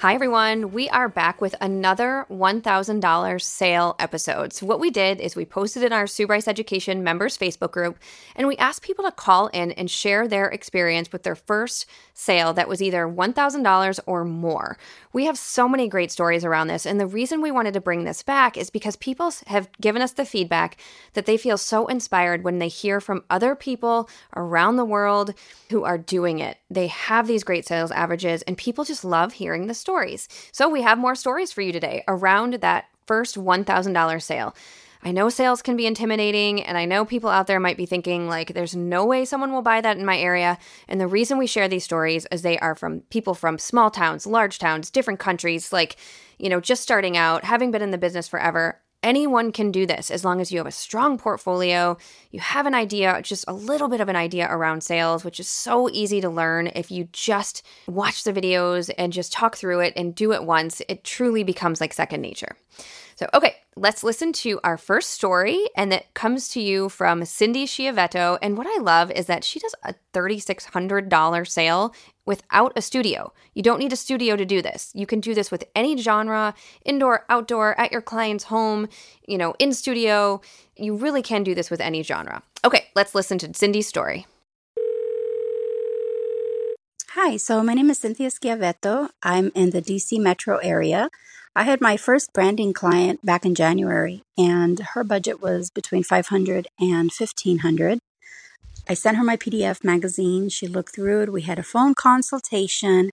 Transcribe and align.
Hi, 0.00 0.14
everyone. 0.14 0.72
We 0.72 0.88
are 0.88 1.10
back 1.10 1.42
with 1.42 1.54
another 1.60 2.24
$1,000 2.30 3.42
sale 3.42 3.96
episode. 3.98 4.54
So, 4.54 4.64
what 4.64 4.80
we 4.80 4.88
did 4.88 5.20
is 5.20 5.36
we 5.36 5.44
posted 5.44 5.82
in 5.82 5.92
our 5.92 6.06
Sue 6.06 6.26
Bryce 6.26 6.48
Education 6.48 7.04
members 7.04 7.36
Facebook 7.36 7.70
group 7.70 7.98
and 8.34 8.48
we 8.48 8.56
asked 8.56 8.80
people 8.80 9.04
to 9.04 9.12
call 9.12 9.48
in 9.48 9.72
and 9.72 9.90
share 9.90 10.26
their 10.26 10.46
experience 10.46 11.12
with 11.12 11.22
their 11.22 11.34
first 11.34 11.84
sale 12.14 12.54
that 12.54 12.66
was 12.66 12.80
either 12.80 13.06
$1,000 13.06 14.00
or 14.06 14.24
more. 14.24 14.78
We 15.12 15.26
have 15.26 15.36
so 15.36 15.68
many 15.68 15.86
great 15.86 16.10
stories 16.10 16.46
around 16.46 16.68
this. 16.68 16.86
And 16.86 16.98
the 16.98 17.06
reason 17.06 17.42
we 17.42 17.50
wanted 17.50 17.74
to 17.74 17.80
bring 17.82 18.04
this 18.04 18.22
back 18.22 18.56
is 18.56 18.70
because 18.70 18.96
people 18.96 19.30
have 19.48 19.68
given 19.82 20.00
us 20.00 20.12
the 20.12 20.24
feedback 20.24 20.78
that 21.12 21.26
they 21.26 21.36
feel 21.36 21.58
so 21.58 21.86
inspired 21.88 22.42
when 22.42 22.58
they 22.58 22.68
hear 22.68 23.02
from 23.02 23.24
other 23.28 23.54
people 23.54 24.08
around 24.34 24.76
the 24.76 24.84
world 24.86 25.34
who 25.68 25.84
are 25.84 25.98
doing 25.98 26.38
it. 26.38 26.56
They 26.70 26.86
have 26.86 27.26
these 27.26 27.44
great 27.44 27.66
sales 27.66 27.90
averages, 27.90 28.40
and 28.42 28.56
people 28.56 28.84
just 28.84 29.04
love 29.04 29.34
hearing 29.34 29.66
the 29.66 29.74
stories. 29.90 30.28
So 30.52 30.68
we 30.68 30.82
have 30.82 30.98
more 30.98 31.16
stories 31.16 31.50
for 31.50 31.62
you 31.62 31.72
today 31.72 32.04
around 32.06 32.54
that 32.54 32.84
first 33.06 33.36
$1,000 33.36 34.22
sale. 34.22 34.54
I 35.02 35.10
know 35.10 35.28
sales 35.30 35.62
can 35.62 35.76
be 35.76 35.86
intimidating, 35.86 36.62
and 36.62 36.78
I 36.78 36.84
know 36.84 37.04
people 37.04 37.28
out 37.30 37.48
there 37.48 37.58
might 37.58 37.76
be 37.76 37.86
thinking, 37.86 38.28
like, 38.28 38.54
there's 38.54 38.76
no 38.76 39.04
way 39.04 39.24
someone 39.24 39.52
will 39.52 39.62
buy 39.62 39.80
that 39.80 39.96
in 39.96 40.04
my 40.04 40.16
area. 40.16 40.58
And 40.86 41.00
the 41.00 41.08
reason 41.08 41.38
we 41.38 41.48
share 41.48 41.68
these 41.68 41.82
stories 41.82 42.24
is 42.30 42.42
they 42.42 42.58
are 42.58 42.76
from 42.76 43.00
people 43.10 43.34
from 43.34 43.58
small 43.58 43.90
towns, 43.90 44.26
large 44.26 44.60
towns, 44.60 44.90
different 44.90 45.18
countries, 45.18 45.72
like, 45.72 45.96
you 46.38 46.48
know, 46.48 46.60
just 46.60 46.82
starting 46.82 47.16
out, 47.16 47.42
having 47.42 47.72
been 47.72 47.82
in 47.82 47.90
the 47.90 47.98
business 47.98 48.28
forever. 48.28 48.78
Anyone 49.02 49.50
can 49.50 49.72
do 49.72 49.86
this 49.86 50.10
as 50.10 50.26
long 50.26 50.42
as 50.42 50.52
you 50.52 50.58
have 50.58 50.66
a 50.66 50.70
strong 50.72 51.16
portfolio, 51.16 51.96
you 52.30 52.40
have 52.40 52.66
an 52.66 52.74
idea, 52.74 53.22
just 53.22 53.46
a 53.48 53.52
little 53.54 53.88
bit 53.88 54.02
of 54.02 54.10
an 54.10 54.16
idea 54.16 54.46
around 54.50 54.82
sales, 54.82 55.24
which 55.24 55.40
is 55.40 55.48
so 55.48 55.88
easy 55.90 56.20
to 56.20 56.28
learn 56.28 56.66
if 56.74 56.90
you 56.90 57.08
just 57.12 57.62
watch 57.86 58.24
the 58.24 58.32
videos 58.32 58.90
and 58.98 59.12
just 59.12 59.32
talk 59.32 59.56
through 59.56 59.80
it 59.80 59.94
and 59.96 60.14
do 60.14 60.32
it 60.32 60.44
once. 60.44 60.82
It 60.86 61.02
truly 61.02 61.44
becomes 61.44 61.80
like 61.80 61.94
second 61.94 62.20
nature. 62.20 62.56
So, 63.20 63.28
okay, 63.34 63.56
let's 63.76 64.02
listen 64.02 64.32
to 64.32 64.60
our 64.64 64.78
first 64.78 65.10
story, 65.10 65.62
and 65.76 65.92
that 65.92 66.14
comes 66.14 66.48
to 66.52 66.60
you 66.62 66.88
from 66.88 67.26
Cindy 67.26 67.66
Schiavetto. 67.66 68.38
And 68.40 68.56
what 68.56 68.66
I 68.66 68.80
love 68.80 69.10
is 69.10 69.26
that 69.26 69.44
she 69.44 69.60
does 69.60 69.74
a 69.84 69.94
$3,600 70.14 71.46
sale 71.46 71.94
without 72.24 72.72
a 72.76 72.80
studio. 72.80 73.30
You 73.52 73.62
don't 73.62 73.78
need 73.78 73.92
a 73.92 73.96
studio 73.96 74.36
to 74.36 74.46
do 74.46 74.62
this. 74.62 74.90
You 74.94 75.04
can 75.04 75.20
do 75.20 75.34
this 75.34 75.50
with 75.50 75.64
any 75.74 75.98
genre, 75.98 76.54
indoor, 76.86 77.26
outdoor, 77.28 77.78
at 77.78 77.92
your 77.92 78.00
client's 78.00 78.44
home, 78.44 78.88
you 79.28 79.36
know, 79.36 79.54
in 79.58 79.74
studio. 79.74 80.40
You 80.74 80.96
really 80.96 81.20
can 81.20 81.44
do 81.44 81.54
this 81.54 81.70
with 81.70 81.82
any 81.82 82.02
genre. 82.02 82.42
Okay, 82.64 82.86
let's 82.94 83.14
listen 83.14 83.36
to 83.40 83.52
Cindy's 83.52 83.86
story. 83.86 84.26
Hi, 87.10 87.36
so 87.36 87.62
my 87.62 87.74
name 87.74 87.90
is 87.90 87.98
Cynthia 87.98 88.30
Schiavetto. 88.30 89.10
I'm 89.22 89.52
in 89.54 89.70
the 89.70 89.82
DC 89.82 90.18
metro 90.18 90.56
area. 90.56 91.10
I 91.56 91.64
had 91.64 91.80
my 91.80 91.96
first 91.96 92.32
branding 92.32 92.72
client 92.72 93.26
back 93.26 93.44
in 93.44 93.56
January, 93.56 94.22
and 94.38 94.78
her 94.94 95.02
budget 95.02 95.42
was 95.42 95.70
between 95.70 96.04
500 96.04 96.68
and 96.78 97.10
1500. 97.10 97.98
I 98.88 98.94
sent 98.94 99.16
her 99.16 99.24
my 99.24 99.36
PDF 99.36 99.82
magazine. 99.82 100.48
She 100.48 100.68
looked 100.68 100.94
through 100.94 101.22
it. 101.22 101.32
We 101.32 101.42
had 101.42 101.58
a 101.58 101.64
phone 101.64 101.94
consultation, 101.94 103.10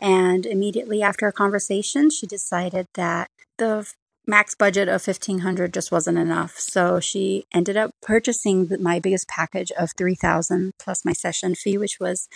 and 0.00 0.46
immediately 0.46 1.00
after 1.00 1.26
our 1.26 1.32
conversation, 1.32 2.10
she 2.10 2.26
decided 2.26 2.88
that 2.94 3.30
the 3.56 3.88
max 4.26 4.54
budget 4.54 4.88
of 4.88 5.06
1500 5.06 5.72
just 5.72 5.92
wasn't 5.92 6.18
enough. 6.18 6.58
So 6.58 7.00
she 7.00 7.46
ended 7.52 7.76
up 7.76 7.92
purchasing 8.02 8.68
my 8.80 8.98
biggest 8.98 9.28
package 9.28 9.70
of 9.78 9.90
3000 9.96 10.72
plus 10.78 11.04
my 11.04 11.12
session 11.12 11.54
fee 11.54 11.78
which 11.78 11.98
was 12.00 12.28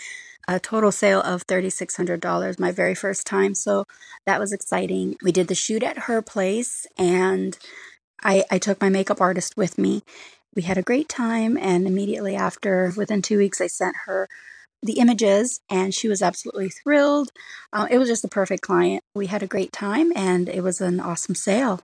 a 0.47 0.59
total 0.59 0.91
sale 0.91 1.21
of 1.21 1.45
$3600 1.47 2.59
my 2.59 2.71
very 2.71 2.95
first 2.95 3.27
time. 3.27 3.53
So 3.53 3.85
that 4.25 4.39
was 4.39 4.53
exciting. 4.53 5.17
We 5.21 5.31
did 5.31 5.47
the 5.47 5.55
shoot 5.55 5.83
at 5.83 5.99
her 5.99 6.21
place 6.21 6.85
and 6.97 7.57
i, 8.23 8.43
I 8.49 8.57
took 8.59 8.79
my 8.79 8.89
makeup 8.89 9.21
artist 9.21 9.57
with 9.57 9.77
me. 9.77 10.03
We 10.55 10.63
had 10.63 10.77
a 10.77 10.83
great 10.83 11.09
time 11.09 11.57
and 11.57 11.87
immediately 11.87 12.35
after 12.35 12.93
within 12.95 13.21
two 13.21 13.37
weeks 13.37 13.61
i 13.61 13.67
sent 13.67 13.95
her 14.05 14.27
the 14.83 14.99
images 14.99 15.61
and 15.69 15.93
she 15.93 16.07
was 16.07 16.21
absolutely 16.21 16.69
thrilled. 16.69 17.31
Uh, 17.71 17.87
it 17.89 17.97
was 17.97 18.09
just 18.09 18.21
the 18.21 18.27
perfect 18.27 18.63
client. 18.63 19.03
We 19.15 19.27
had 19.27 19.43
a 19.43 19.47
great 19.47 19.71
time 19.71 20.11
and 20.15 20.49
it 20.49 20.61
was 20.61 20.81
an 20.81 20.99
awesome 20.99 21.35
sale. 21.35 21.81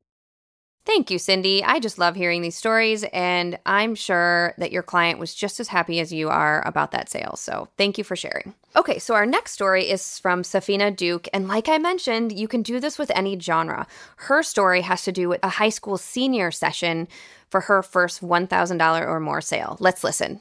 Thank 0.88 1.12
you, 1.12 1.20
Cindy. 1.20 1.62
I 1.66 1.80
just 1.80 2.00
love 2.00 2.16
hearing 2.16 2.42
these 2.42 2.56
stories, 2.56 3.04
and 3.12 3.60
I'm 3.66 3.94
sure 3.94 4.54
that 4.58 4.72
your 4.72 4.84
client 4.84 5.20
was 5.20 5.36
just 5.36 5.60
as 5.60 5.68
happy 5.68 6.00
as 6.00 6.14
you 6.14 6.30
are 6.30 6.66
about 6.66 6.92
that 6.92 7.10
sale. 7.10 7.36
So, 7.36 7.68
thank 7.78 7.98
you 7.98 8.06
for 8.06 8.16
sharing. 8.16 8.54
Okay, 8.74 8.98
so 8.98 9.14
our 9.14 9.26
next 9.26 9.52
story 9.52 9.90
is 9.90 10.18
from 10.18 10.44
Safina 10.44 10.96
Duke, 10.96 11.28
and 11.34 11.50
like 11.50 11.68
I 11.68 11.78
mentioned, 11.78 12.40
you 12.40 12.48
can 12.48 12.62
do 12.62 12.80
this 12.80 12.98
with 12.98 13.12
any 13.14 13.38
genre. 13.38 13.86
Her 14.16 14.42
story 14.42 14.80
has 14.80 15.04
to 15.04 15.12
do 15.12 15.28
with 15.28 15.44
a 15.44 15.50
high 15.50 15.68
school 15.68 15.98
senior 15.98 16.52
session 16.52 17.10
for 17.50 17.60
her 17.62 17.84
first 17.84 18.22
$1,000 18.22 19.06
or 19.06 19.20
more 19.20 19.42
sale. 19.42 19.76
Let's 19.82 20.06
listen. 20.06 20.40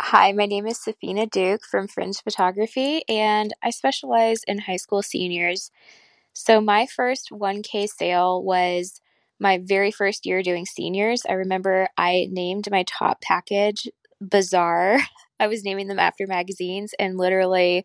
Hi, 0.00 0.32
my 0.32 0.46
name 0.46 0.66
is 0.66 0.78
Safina 0.78 1.30
Duke 1.30 1.64
from 1.64 1.86
Fringe 1.86 2.20
Photography, 2.22 3.02
and 3.08 3.54
I 3.62 3.70
specialize 3.70 4.42
in 4.46 4.58
high 4.58 4.76
school 4.76 5.02
seniors. 5.02 5.70
So, 6.32 6.60
my 6.60 6.86
first 6.86 7.32
1K 7.32 7.86
sale 7.86 8.42
was 8.42 9.00
my 9.40 9.58
very 9.62 9.90
first 9.92 10.26
year 10.26 10.42
doing 10.42 10.66
seniors. 10.66 11.22
I 11.28 11.34
remember 11.34 11.88
I 11.98 12.28
named 12.30 12.70
my 12.70 12.84
top 12.88 13.20
package 13.22 13.88
Bizarre. 14.20 14.98
I 15.40 15.46
was 15.48 15.64
naming 15.64 15.88
them 15.88 15.98
after 16.00 16.26
magazines, 16.26 16.94
and 16.98 17.18
literally, 17.18 17.84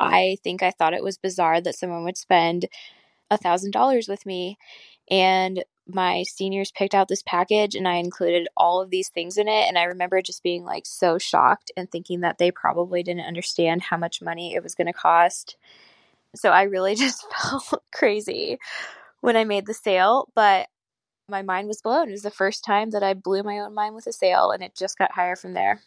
I 0.00 0.38
think 0.44 0.62
I 0.62 0.72
thought 0.72 0.94
it 0.94 1.04
was 1.04 1.18
bizarre 1.18 1.60
that 1.62 1.76
someone 1.76 2.04
would 2.04 2.18
spend 2.18 2.66
a 3.30 3.38
thousand 3.38 3.72
dollars 3.72 4.08
with 4.08 4.26
me. 4.26 4.58
And 5.10 5.64
my 5.86 6.22
seniors 6.22 6.72
picked 6.72 6.94
out 6.94 7.08
this 7.08 7.22
package 7.22 7.74
and 7.74 7.86
I 7.86 7.96
included 7.96 8.48
all 8.56 8.80
of 8.80 8.90
these 8.90 9.10
things 9.10 9.36
in 9.36 9.48
it. 9.48 9.68
And 9.68 9.76
I 9.76 9.84
remember 9.84 10.22
just 10.22 10.42
being 10.42 10.64
like 10.64 10.86
so 10.86 11.18
shocked 11.18 11.70
and 11.76 11.90
thinking 11.90 12.20
that 12.20 12.38
they 12.38 12.50
probably 12.50 13.02
didn't 13.02 13.26
understand 13.26 13.82
how 13.82 13.96
much 13.96 14.22
money 14.22 14.54
it 14.54 14.62
was 14.62 14.74
going 14.74 14.86
to 14.86 14.92
cost. 14.92 15.56
So 16.34 16.50
I 16.50 16.62
really 16.62 16.94
just 16.94 17.24
felt 17.32 17.82
crazy 17.92 18.58
when 19.20 19.36
I 19.36 19.44
made 19.44 19.66
the 19.66 19.74
sale, 19.74 20.28
but 20.34 20.68
my 21.28 21.42
mind 21.42 21.68
was 21.68 21.82
blown. 21.82 22.08
It 22.08 22.12
was 22.12 22.22
the 22.22 22.30
first 22.30 22.64
time 22.64 22.90
that 22.90 23.02
I 23.02 23.14
blew 23.14 23.42
my 23.42 23.58
own 23.60 23.74
mind 23.74 23.94
with 23.94 24.06
a 24.06 24.12
sale 24.12 24.50
and 24.50 24.62
it 24.62 24.74
just 24.76 24.98
got 24.98 25.12
higher 25.12 25.36
from 25.36 25.54
there. 25.54 25.80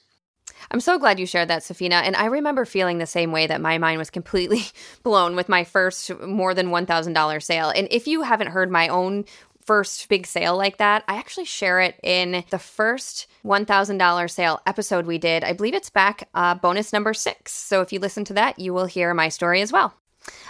I'm 0.72 0.80
so 0.80 0.98
glad 0.98 1.20
you 1.20 1.26
shared 1.26 1.50
that, 1.50 1.62
Safina. 1.62 2.02
And 2.04 2.16
I 2.16 2.26
remember 2.26 2.66
feeling 2.66 2.98
the 2.98 3.06
same 3.06 3.32
way 3.32 3.48
that 3.48 3.62
my 3.62 3.78
mind 3.78 4.00
was 4.00 4.10
completely 4.10 4.64
blown 5.04 5.36
with 5.36 5.50
my 5.50 5.64
first 5.64 6.12
more 6.20 6.54
than 6.54 6.68
$1,000 6.68 7.44
sale. 7.44 7.70
And 7.70 7.88
if 7.92 8.08
you 8.08 8.24
haven't 8.24 8.48
heard 8.48 8.72
my 8.72 8.88
own 8.88 9.26
first 9.68 10.08
big 10.08 10.26
sale 10.26 10.58
like 10.58 10.78
that, 10.78 11.04
I 11.08 11.18
actually 11.18 11.46
share 11.46 11.80
it 11.82 12.00
in 12.02 12.44
the 12.50 12.58
first 12.58 13.28
$1,000 13.46 14.32
sale 14.32 14.62
episode 14.66 15.06
we 15.06 15.18
did. 15.18 15.44
I 15.44 15.54
believe 15.54 15.76
it's 15.76 15.90
back 15.90 16.28
uh, 16.34 16.56
bonus 16.56 16.94
number 16.94 17.14
six. 17.14 17.52
So 17.52 17.82
if 17.82 17.92
you 17.92 18.00
listen 18.00 18.24
to 18.26 18.34
that, 18.34 18.58
you 18.58 18.74
will 18.74 18.86
hear 18.86 19.14
my 19.14 19.30
story 19.30 19.62
as 19.62 19.72
well. 19.72 19.94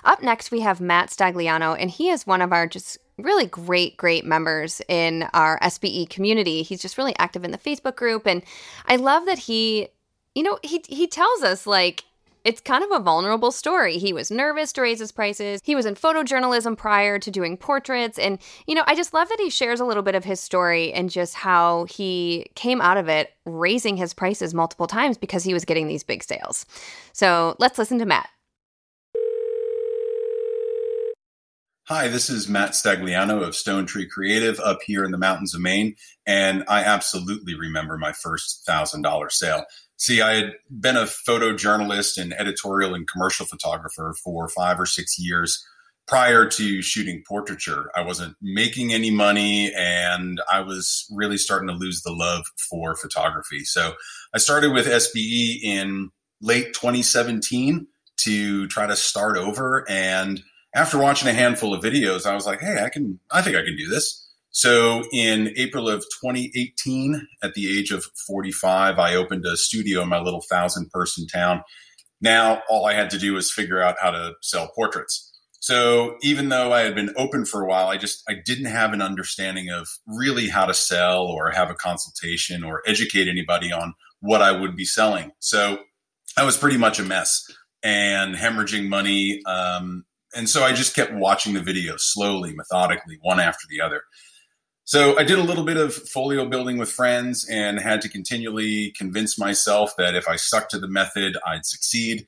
Up 0.03 0.23
next, 0.23 0.51
we 0.51 0.61
have 0.61 0.79
Matt 0.79 1.09
Stagliano, 1.09 1.75
and 1.79 1.89
he 1.89 2.09
is 2.09 2.25
one 2.25 2.41
of 2.41 2.53
our 2.53 2.67
just 2.67 2.97
really 3.17 3.45
great, 3.45 3.97
great 3.97 4.23
members 4.23 4.81
in 4.87 5.23
our 5.33 5.59
SBE 5.59 6.09
community. 6.09 6.61
He's 6.61 6.81
just 6.81 6.97
really 6.97 7.15
active 7.17 7.43
in 7.43 7.51
the 7.51 7.57
Facebook 7.57 7.95
group. 7.95 8.27
And 8.27 8.43
I 8.85 8.95
love 8.95 9.25
that 9.25 9.39
he, 9.39 9.89
you 10.35 10.43
know, 10.43 10.59
he, 10.63 10.83
he 10.87 11.07
tells 11.07 11.43
us 11.43 11.65
like, 11.65 12.05
It's 12.47 12.61
kind 12.61 12.81
of 12.81 12.91
a 12.91 13.03
vulnerable 13.03 13.51
story. 13.51 13.97
He 13.97 14.13
was 14.13 14.31
nervous 14.31 14.71
to 14.71 14.81
raise 14.81 14.99
his 14.99 15.11
prices. 15.11 15.59
He 15.65 15.75
was 15.75 15.85
in 15.85 15.95
photojournalism 15.95 16.77
prior 16.77 17.19
to 17.19 17.29
doing 17.29 17.57
portraits. 17.57 18.17
And, 18.17 18.39
you 18.65 18.73
know, 18.73 18.85
I 18.87 18.95
just 18.95 19.13
love 19.13 19.27
that 19.27 19.41
he 19.41 19.49
shares 19.49 19.81
a 19.81 19.85
little 19.85 20.01
bit 20.01 20.15
of 20.15 20.23
his 20.23 20.39
story 20.39 20.93
and 20.93 21.09
just 21.09 21.33
how 21.33 21.87
he 21.89 22.49
came 22.55 22.79
out 22.79 22.95
of 22.95 23.09
it 23.09 23.33
raising 23.43 23.97
his 23.97 24.13
prices 24.13 24.53
multiple 24.53 24.87
times 24.87 25.17
because 25.17 25.43
he 25.43 25.53
was 25.53 25.65
getting 25.65 25.89
these 25.89 26.03
big 26.03 26.23
sales. 26.23 26.65
So 27.11 27.57
let's 27.59 27.77
listen 27.77 27.99
to 27.99 28.05
Matt. 28.05 28.29
Hi, 31.89 32.09
this 32.09 32.29
is 32.29 32.49
Matt 32.49 32.71
Stagliano 32.71 33.41
of 33.41 33.55
Stone 33.55 33.85
Tree 33.85 34.09
Creative 34.09 34.59
up 34.59 34.79
here 34.85 35.05
in 35.05 35.11
the 35.11 35.17
mountains 35.17 35.55
of 35.55 35.61
Maine. 35.61 35.95
And 36.25 36.65
I 36.67 36.83
absolutely 36.83 37.57
remember 37.57 37.97
my 37.97 38.11
first 38.11 38.67
$1,000 38.67 39.31
sale. 39.31 39.63
See, 39.95 40.21
I 40.21 40.33
had 40.33 40.51
been 40.69 40.97
a 40.97 41.03
photojournalist 41.03 42.21
and 42.21 42.33
editorial 42.33 42.93
and 42.93 43.07
commercial 43.07 43.45
photographer 43.45 44.13
for 44.21 44.49
five 44.49 44.81
or 44.81 44.85
six 44.85 45.17
years 45.17 45.65
prior 46.09 46.45
to 46.49 46.81
shooting 46.81 47.23
portraiture. 47.25 47.89
I 47.95 48.01
wasn't 48.01 48.35
making 48.41 48.91
any 48.91 49.09
money 49.09 49.71
and 49.73 50.41
I 50.51 50.59
was 50.59 51.05
really 51.09 51.37
starting 51.37 51.69
to 51.69 51.73
lose 51.73 52.01
the 52.01 52.11
love 52.11 52.43
for 52.69 52.97
photography. 52.97 53.63
So 53.63 53.93
I 54.33 54.39
started 54.39 54.73
with 54.73 54.87
SBE 54.87 55.63
in 55.63 56.09
late 56.41 56.73
2017 56.73 57.87
to 58.17 58.67
try 58.67 58.87
to 58.87 58.95
start 58.97 59.37
over 59.37 59.89
and 59.89 60.43
after 60.75 60.97
watching 60.97 61.27
a 61.27 61.33
handful 61.33 61.73
of 61.73 61.83
videos, 61.83 62.25
I 62.25 62.35
was 62.35 62.45
like, 62.45 62.61
hey, 62.61 62.83
I 62.83 62.89
can, 62.89 63.19
I 63.31 63.41
think 63.41 63.55
I 63.55 63.63
can 63.63 63.75
do 63.75 63.87
this. 63.87 64.27
So 64.51 65.03
in 65.11 65.53
April 65.55 65.87
of 65.87 66.01
2018, 66.23 67.27
at 67.43 67.53
the 67.53 67.77
age 67.77 67.91
of 67.91 68.05
45, 68.25 68.97
I 68.97 69.15
opened 69.15 69.45
a 69.45 69.55
studio 69.55 70.01
in 70.01 70.09
my 70.09 70.19
little 70.19 70.43
thousand 70.49 70.89
person 70.89 71.27
town. 71.27 71.63
Now 72.21 72.61
all 72.69 72.85
I 72.87 72.93
had 72.93 73.11
to 73.11 73.19
do 73.19 73.33
was 73.33 73.51
figure 73.51 73.81
out 73.81 73.97
how 74.01 74.11
to 74.11 74.33
sell 74.41 74.71
portraits. 74.73 75.31
So 75.59 76.17
even 76.21 76.49
though 76.49 76.71
I 76.71 76.81
had 76.81 76.95
been 76.95 77.13
open 77.17 77.45
for 77.45 77.61
a 77.61 77.67
while, 77.67 77.89
I 77.89 77.97
just 77.97 78.23
I 78.27 78.35
didn't 78.45 78.65
have 78.65 78.93
an 78.93 79.01
understanding 79.01 79.69
of 79.69 79.87
really 80.07 80.49
how 80.49 80.65
to 80.65 80.73
sell 80.73 81.25
or 81.25 81.51
have 81.51 81.69
a 81.69 81.75
consultation 81.75 82.63
or 82.63 82.81
educate 82.87 83.27
anybody 83.27 83.71
on 83.71 83.93
what 84.21 84.41
I 84.41 84.51
would 84.51 84.75
be 84.75 84.85
selling. 84.85 85.33
So 85.39 85.79
I 86.35 86.43
was 86.43 86.57
pretty 86.57 86.77
much 86.77 86.99
a 86.99 87.03
mess 87.03 87.45
and 87.83 88.35
hemorrhaging 88.35 88.87
money 88.87 89.41
um, 89.45 90.05
and 90.35 90.49
so 90.49 90.63
I 90.63 90.73
just 90.73 90.95
kept 90.95 91.13
watching 91.13 91.53
the 91.53 91.61
videos 91.61 92.01
slowly, 92.01 92.53
methodically, 92.53 93.17
one 93.21 93.39
after 93.39 93.65
the 93.69 93.81
other. 93.81 94.03
So 94.83 95.19
I 95.19 95.23
did 95.23 95.37
a 95.37 95.43
little 95.43 95.65
bit 95.65 95.75
of 95.75 95.93
folio 95.93 96.45
building 96.47 96.77
with 96.77 96.89
friends 96.89 97.45
and 97.49 97.77
had 97.77 98.01
to 98.01 98.09
continually 98.09 98.93
convince 98.97 99.37
myself 99.37 99.93
that 99.97 100.15
if 100.15 100.29
I 100.29 100.37
stuck 100.37 100.69
to 100.69 100.79
the 100.79 100.87
method, 100.87 101.35
I'd 101.45 101.65
succeed. 101.65 102.25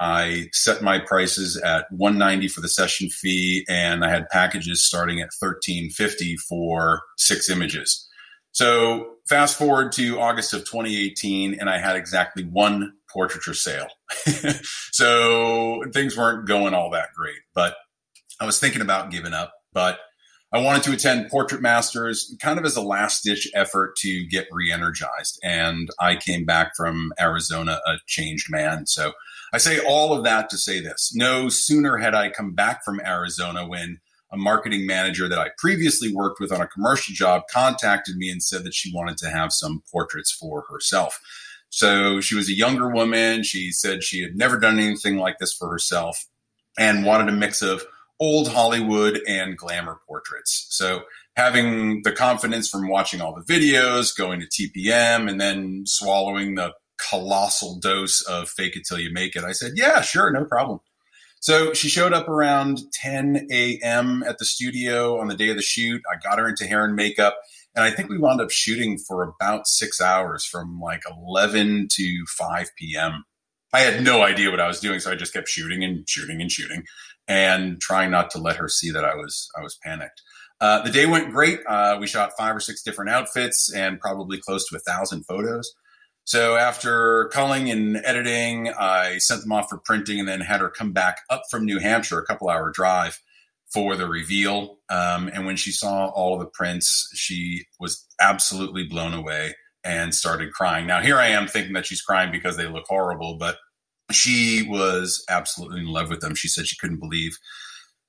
I 0.00 0.48
set 0.52 0.82
my 0.82 0.98
prices 0.98 1.56
at 1.58 1.86
190 1.92 2.48
for 2.48 2.62
the 2.62 2.68
session 2.68 3.10
fee 3.10 3.64
and 3.68 4.04
I 4.04 4.10
had 4.10 4.28
packages 4.30 4.82
starting 4.82 5.20
at 5.20 5.30
1350 5.38 6.36
for 6.38 7.02
six 7.16 7.48
images. 7.48 8.08
So 8.52 9.18
fast 9.28 9.56
forward 9.56 9.92
to 9.92 10.18
August 10.18 10.52
of 10.52 10.60
2018 10.60 11.60
and 11.60 11.70
I 11.70 11.78
had 11.78 11.94
exactly 11.96 12.44
one 12.44 12.94
portraiture 13.12 13.54
sale. 13.54 13.88
so 14.92 15.82
things 15.92 16.16
weren't 16.16 16.46
going 16.46 16.74
all 16.74 16.90
that 16.90 17.08
great, 17.16 17.40
but 17.54 17.74
I 18.40 18.46
was 18.46 18.58
thinking 18.58 18.82
about 18.82 19.10
giving 19.10 19.34
up, 19.34 19.52
but 19.72 19.98
I 20.52 20.58
wanted 20.58 20.82
to 20.84 20.92
attend 20.92 21.30
Portrait 21.30 21.62
Masters 21.62 22.34
kind 22.42 22.58
of 22.58 22.64
as 22.64 22.76
a 22.76 22.82
last 22.82 23.22
ditch 23.22 23.48
effort 23.54 23.94
to 23.98 24.26
get 24.26 24.48
re 24.50 24.72
energized. 24.72 25.38
And 25.44 25.88
I 26.00 26.16
came 26.16 26.44
back 26.44 26.72
from 26.76 27.12
Arizona 27.20 27.80
a 27.86 27.98
changed 28.06 28.50
man. 28.50 28.86
So 28.86 29.12
I 29.52 29.58
say 29.58 29.78
all 29.78 30.12
of 30.12 30.24
that 30.24 30.50
to 30.50 30.58
say 30.58 30.80
this 30.80 31.12
no 31.14 31.48
sooner 31.48 31.98
had 31.98 32.14
I 32.14 32.30
come 32.30 32.52
back 32.52 32.84
from 32.84 33.00
Arizona 33.00 33.66
when 33.66 34.00
a 34.32 34.36
marketing 34.36 34.86
manager 34.86 35.28
that 35.28 35.38
I 35.38 35.50
previously 35.58 36.12
worked 36.12 36.40
with 36.40 36.52
on 36.52 36.60
a 36.60 36.66
commercial 36.66 37.14
job 37.14 37.42
contacted 37.50 38.16
me 38.16 38.30
and 38.30 38.42
said 38.42 38.64
that 38.64 38.74
she 38.74 38.92
wanted 38.94 39.18
to 39.18 39.30
have 39.30 39.52
some 39.52 39.82
portraits 39.90 40.32
for 40.32 40.64
herself. 40.68 41.20
So 41.70 42.20
she 42.20 42.34
was 42.34 42.48
a 42.48 42.54
younger 42.54 42.90
woman. 42.90 43.42
She 43.42 43.70
said 43.70 44.04
she 44.04 44.22
had 44.22 44.36
never 44.36 44.58
done 44.58 44.78
anything 44.78 45.16
like 45.16 45.38
this 45.38 45.52
for 45.52 45.70
herself 45.70 46.26
and 46.78 47.04
wanted 47.04 47.28
a 47.28 47.36
mix 47.36 47.62
of 47.62 47.84
old 48.18 48.48
Hollywood 48.48 49.20
and 49.26 49.56
glamour 49.56 50.00
portraits. 50.06 50.66
So 50.70 51.02
having 51.36 52.02
the 52.02 52.12
confidence 52.12 52.68
from 52.68 52.88
watching 52.88 53.20
all 53.20 53.34
the 53.34 53.52
videos, 53.52 54.16
going 54.16 54.40
to 54.40 54.46
TPM, 54.46 55.30
and 55.30 55.40
then 55.40 55.84
swallowing 55.86 56.56
the 56.56 56.74
colossal 56.98 57.78
dose 57.78 58.20
of 58.22 58.50
fake 58.50 58.76
it 58.76 58.82
till 58.86 58.98
you 58.98 59.10
make 59.12 59.36
it, 59.36 59.44
I 59.44 59.52
said, 59.52 59.72
yeah, 59.76 60.02
sure, 60.02 60.30
no 60.30 60.44
problem. 60.44 60.80
So 61.40 61.72
she 61.72 61.88
showed 61.88 62.12
up 62.12 62.28
around 62.28 62.82
10 62.92 63.48
a.m. 63.50 64.22
at 64.26 64.36
the 64.38 64.44
studio 64.44 65.18
on 65.18 65.28
the 65.28 65.34
day 65.34 65.48
of 65.48 65.56
the 65.56 65.62
shoot. 65.62 66.02
I 66.12 66.16
got 66.22 66.38
her 66.38 66.46
into 66.46 66.66
hair 66.66 66.84
and 66.84 66.94
makeup. 66.94 67.38
And 67.74 67.84
I 67.84 67.90
think 67.90 68.08
we 68.08 68.18
wound 68.18 68.40
up 68.40 68.50
shooting 68.50 68.98
for 68.98 69.22
about 69.22 69.66
six 69.66 70.00
hours 70.00 70.44
from 70.44 70.80
like 70.80 71.02
11 71.08 71.88
to 71.92 72.24
5 72.38 72.70
p.m. 72.76 73.24
I 73.72 73.80
had 73.80 74.02
no 74.02 74.22
idea 74.22 74.50
what 74.50 74.60
I 74.60 74.66
was 74.66 74.80
doing. 74.80 74.98
So 74.98 75.12
I 75.12 75.14
just 75.14 75.32
kept 75.32 75.48
shooting 75.48 75.84
and 75.84 76.08
shooting 76.08 76.40
and 76.40 76.50
shooting 76.50 76.82
and 77.28 77.80
trying 77.80 78.10
not 78.10 78.30
to 78.32 78.38
let 78.38 78.56
her 78.56 78.68
see 78.68 78.90
that 78.90 79.04
I 79.04 79.14
was, 79.14 79.48
I 79.56 79.62
was 79.62 79.78
panicked. 79.84 80.20
Uh, 80.60 80.82
the 80.82 80.90
day 80.90 81.06
went 81.06 81.30
great. 81.32 81.60
Uh, 81.66 81.96
we 82.00 82.06
shot 82.06 82.32
five 82.36 82.54
or 82.54 82.60
six 82.60 82.82
different 82.82 83.10
outfits 83.10 83.72
and 83.72 84.00
probably 84.00 84.38
close 84.38 84.68
to 84.68 84.76
a 84.76 84.80
thousand 84.80 85.24
photos. 85.24 85.72
So 86.24 86.56
after 86.56 87.30
culling 87.32 87.70
and 87.70 87.96
editing, 88.04 88.68
I 88.78 89.18
sent 89.18 89.42
them 89.42 89.52
off 89.52 89.70
for 89.70 89.78
printing 89.78 90.18
and 90.18 90.28
then 90.28 90.40
had 90.40 90.60
her 90.60 90.68
come 90.68 90.92
back 90.92 91.20
up 91.30 91.42
from 91.50 91.64
New 91.64 91.78
Hampshire, 91.78 92.18
a 92.18 92.26
couple 92.26 92.48
hour 92.48 92.70
drive 92.70 93.20
for 93.72 93.96
the 93.96 94.08
reveal. 94.08 94.78
Um, 94.88 95.30
and 95.32 95.46
when 95.46 95.56
she 95.56 95.70
saw 95.70 96.08
all 96.08 96.38
the 96.38 96.46
prints, 96.46 97.08
she 97.14 97.64
was 97.78 98.06
absolutely 98.20 98.84
blown 98.84 99.14
away 99.14 99.54
and 99.84 100.14
started 100.14 100.52
crying. 100.52 100.86
Now, 100.86 101.00
here 101.00 101.16
I 101.16 101.28
am 101.28 101.46
thinking 101.46 101.72
that 101.74 101.86
she's 101.86 102.02
crying 102.02 102.30
because 102.30 102.56
they 102.56 102.66
look 102.66 102.84
horrible, 102.88 103.36
but 103.38 103.56
she 104.10 104.66
was 104.68 105.24
absolutely 105.28 105.80
in 105.80 105.86
love 105.86 106.10
with 106.10 106.20
them. 106.20 106.34
She 106.34 106.48
said 106.48 106.66
she 106.66 106.76
couldn't 106.76 107.00
believe 107.00 107.38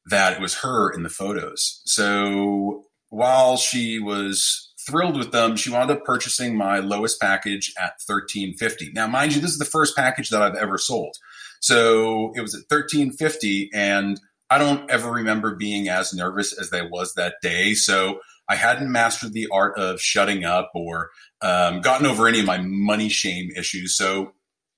that 0.07 0.33
it 0.33 0.41
was 0.41 0.55
her 0.55 0.91
in 0.91 1.03
the 1.03 1.09
photos. 1.09 1.81
So 1.85 2.85
while 3.09 3.57
she 3.57 3.99
was 3.99 4.73
thrilled 4.85 5.17
with 5.17 5.31
them, 5.31 5.55
she 5.55 5.69
wound 5.69 5.91
up 5.91 6.03
purchasing 6.03 6.57
my 6.57 6.79
lowest 6.79 7.21
package 7.21 7.73
at 7.77 7.93
1350. 8.07 8.91
Now, 8.93 9.07
mind 9.07 9.35
you, 9.35 9.41
this 9.41 9.51
is 9.51 9.59
the 9.59 9.65
first 9.65 9.95
package 9.95 10.29
that 10.29 10.41
I've 10.41 10.55
ever 10.55 10.77
sold. 10.77 11.15
So 11.59 12.31
it 12.35 12.41
was 12.41 12.55
at 12.55 12.65
1350 12.69 13.69
and 13.73 14.19
I 14.51 14.57
don't 14.57 14.91
ever 14.91 15.09
remember 15.09 15.55
being 15.55 15.87
as 15.87 16.13
nervous 16.13 16.51
as 16.59 16.73
I 16.73 16.81
was 16.81 17.13
that 17.13 17.35
day. 17.41 17.73
So 17.73 18.19
I 18.49 18.55
hadn't 18.55 18.91
mastered 18.91 19.31
the 19.31 19.47
art 19.49 19.79
of 19.79 20.01
shutting 20.01 20.43
up 20.43 20.71
or 20.75 21.09
um, 21.41 21.79
gotten 21.79 22.05
over 22.05 22.27
any 22.27 22.41
of 22.41 22.45
my 22.45 22.57
money 22.57 23.07
shame 23.07 23.49
issues. 23.55 23.95
So 23.95 24.33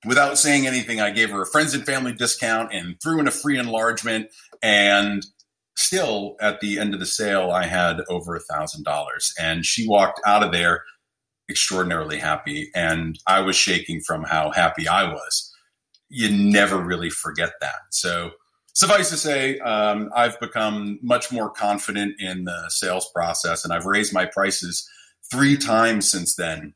without 0.06 0.38
saying 0.38 0.68
anything, 0.68 1.02
I 1.02 1.10
gave 1.10 1.32
her 1.32 1.42
a 1.42 1.48
friends 1.48 1.74
and 1.74 1.84
family 1.84 2.14
discount 2.14 2.72
and 2.72 3.02
threw 3.02 3.20
in 3.20 3.28
a 3.28 3.32
free 3.32 3.58
enlargement. 3.58 4.28
And 4.62 5.26
still, 5.76 6.36
at 6.40 6.62
the 6.62 6.78
end 6.78 6.94
of 6.94 7.00
the 7.00 7.08
sale, 7.08 7.50
I 7.50 7.66
had 7.66 8.02
over 8.10 8.36
a 8.36 8.42
thousand 8.54 8.84
dollars. 8.84 9.34
And 9.42 9.66
she 9.66 9.88
walked 9.88 10.22
out 10.24 10.44
of 10.44 10.52
there 10.52 10.84
extraordinarily 11.50 12.20
happy. 12.20 12.70
And 12.76 13.18
I 13.26 13.40
was 13.40 13.56
shaking 13.56 14.02
from 14.02 14.24
how 14.24 14.52
happy 14.52 14.88
I 14.88 15.12
was. 15.12 15.52
You 16.10 16.30
never 16.30 16.78
really 16.78 17.10
forget 17.10 17.54
that. 17.60 17.80
So 17.90 18.34
suffice 18.74 19.10
to 19.10 19.18
say, 19.18 19.60
um, 19.60 20.10
I've 20.16 20.40
become 20.40 21.00
much 21.02 21.32
more 21.32 21.50
confident 21.50 22.16
in 22.20 22.46
the 22.46 22.66
sales 22.70 23.10
process 23.14 23.64
and 23.64 23.74
I've 23.74 23.86
raised 23.86 24.14
my 24.14 24.26
prices 24.26 24.88
three 25.32 25.58
times 25.58 26.10
since 26.10 26.36
then. 26.36 26.74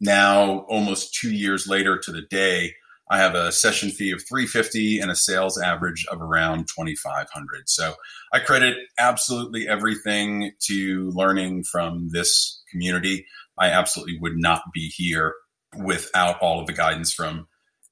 Now, 0.00 0.60
almost 0.68 1.14
two 1.14 1.32
years 1.32 1.66
later 1.66 1.98
to 1.98 2.12
the 2.12 2.22
day, 2.22 2.74
I 3.10 3.18
have 3.18 3.34
a 3.34 3.50
session 3.50 3.90
fee 3.90 4.12
of 4.12 4.22
350 4.26 5.00
and 5.00 5.10
a 5.10 5.16
sales 5.16 5.60
average 5.60 6.06
of 6.10 6.22
around 6.22 6.68
2500. 6.68 7.68
So 7.68 7.94
I 8.32 8.38
credit 8.38 8.76
absolutely 8.98 9.66
everything 9.66 10.52
to 10.66 11.10
learning 11.10 11.64
from 11.64 12.10
this 12.12 12.62
community. 12.70 13.26
I 13.58 13.70
absolutely 13.70 14.18
would 14.20 14.36
not 14.36 14.62
be 14.72 14.92
here 14.94 15.34
without 15.76 16.40
all 16.40 16.60
of 16.60 16.66
the 16.66 16.72
guidance 16.72 17.12
from 17.12 17.48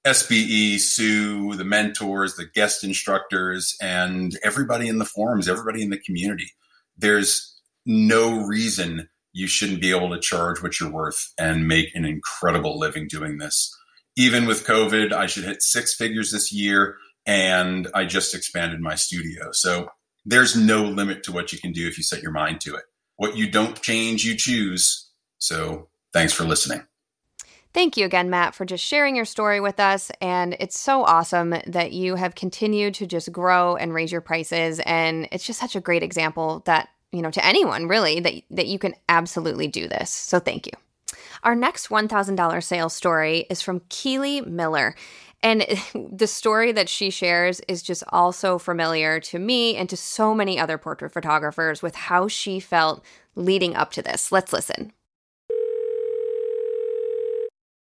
SBE, 0.09 0.79
Sue, 0.81 1.55
the 1.55 1.65
mentors, 1.65 2.35
the 2.35 2.47
guest 2.47 2.83
instructors, 2.83 3.77
and 3.79 4.39
everybody 4.43 4.89
in 4.89 4.97
the 4.97 5.05
forums, 5.05 5.49
everybody 5.49 5.83
in 5.83 5.91
the 5.91 5.99
community. 5.99 6.53
There's 6.97 7.61
no 7.85 8.47
reason 8.47 9.11
you 9.35 9.47
shouldn't 9.47 9.83
be 9.83 9.91
able 9.91 10.09
to 10.09 10.19
charge 10.19 10.63
what 10.63 10.81
you're 10.81 10.91
worth 10.91 11.35
and 11.39 11.69
make 11.69 11.95
an 11.95 12.07
incredible 12.07 12.79
living 12.79 13.07
doing 13.07 13.37
this. 13.37 13.71
Even 14.17 14.47
with 14.47 14.67
COVID, 14.67 15.13
I 15.13 15.27
should 15.27 15.45
hit 15.45 15.63
six 15.63 15.95
figures 15.95 16.33
this 16.33 16.51
year, 16.51 16.97
and 17.27 17.87
I 17.95 18.07
just 18.07 18.35
expanded 18.35 18.81
my 18.81 18.95
studio. 18.95 19.53
So 19.53 19.91
there's 20.25 20.57
no 20.57 20.85
limit 20.85 21.23
to 21.25 21.33
what 21.33 21.53
you 21.53 21.59
can 21.59 21.73
do 21.73 21.87
if 21.87 21.99
you 21.99 22.03
set 22.03 22.23
your 22.23 22.33
mind 22.33 22.63
to 22.63 22.77
it. 22.77 22.85
What 23.17 23.37
you 23.37 23.51
don't 23.51 23.81
change, 23.83 24.25
you 24.25 24.37
choose. 24.37 25.11
So 25.37 25.91
thanks 26.15 26.33
for 26.33 26.45
listening. 26.45 26.83
Thank 27.75 27.97
you 27.97 28.07
again, 28.07 28.31
Matt, 28.31 28.55
for 28.55 28.65
just 28.65 28.83
sharing 28.83 29.15
your 29.15 29.25
story 29.25 29.61
with 29.61 29.79
us. 29.79 30.11
And 30.21 30.57
it's 30.59 30.79
so 30.79 31.05
awesome 31.05 31.55
that 31.67 31.93
you 31.93 32.15
have 32.15 32.35
continued 32.35 32.95
to 32.95 33.07
just 33.07 33.31
grow 33.31 33.77
and 33.77 33.93
raise 33.93 34.11
your 34.11 34.23
prices. 34.23 34.81
And 34.81 35.29
it's 35.33 35.47
just 35.47 35.61
such 35.61 35.77
a 35.77 35.81
great 35.81 36.03
example 36.03 36.63
that, 36.65 36.89
you 37.13 37.21
know, 37.21 37.31
to 37.31 37.45
anyone 37.45 37.87
really, 37.87 38.21
that, 38.21 38.35
that 38.51 38.67
you 38.67 38.79
can 38.79 38.95
absolutely 39.09 39.69
do 39.69 39.87
this. 39.87 40.11
So 40.11 40.39
thank 40.39 40.67
you. 40.67 40.73
Our 41.43 41.55
next 41.55 41.89
$1,000 41.89 42.65
sales 42.65 42.95
story 42.95 43.47
is 43.51 43.63
from 43.63 43.83
Keely 43.91 44.41
Miller. 44.41 44.95
And 45.43 45.65
the 45.95 46.27
story 46.27 46.73
that 46.73 46.89
she 46.89 47.11
shares 47.11 47.61
is 47.69 47.83
just 47.83 48.03
also 48.09 48.59
familiar 48.59 49.21
to 49.21 49.39
me 49.39 49.77
and 49.77 49.89
to 49.91 49.97
so 49.97 50.35
many 50.35 50.59
other 50.59 50.79
portrait 50.79 51.13
photographers 51.13 51.83
with 51.83 51.95
how 51.95 52.29
she 52.29 52.61
felt 52.61 53.05
leading 53.37 53.77
up 53.77 53.93
to 53.93 54.03
this. 54.03 54.33
Let's 54.33 54.53
listen. 54.53 54.93